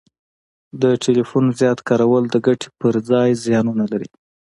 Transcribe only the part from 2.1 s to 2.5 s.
د